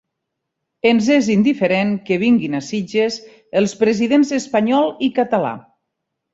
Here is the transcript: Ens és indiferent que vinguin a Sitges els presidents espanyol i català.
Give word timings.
Ens 0.91 1.09
és 1.15 1.29
indiferent 1.33 1.91
que 2.07 2.17
vinguin 2.23 2.57
a 2.61 2.63
Sitges 2.69 3.21
els 3.63 3.79
presidents 3.85 4.35
espanyol 4.41 4.93
i 5.11 5.15
català. 5.23 5.57